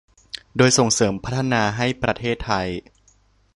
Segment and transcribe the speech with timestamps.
[0.57, 2.67] โดยส่งเสริมพัฒนาให้ประเทศไทย